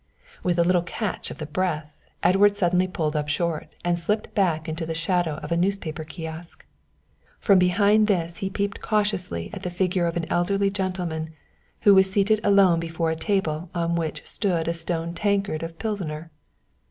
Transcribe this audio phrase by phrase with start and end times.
[0.41, 4.67] With a little catch of the breath, Edward suddenly pulled up short and slipped back
[4.67, 6.65] into the shadow of a newspaper kiosk.
[7.37, 11.33] From behind this he peeped cautiously at the figure of an elderly gentleman
[11.81, 16.31] who was seated alone before a table on which stood a stone tankard of Pilsener.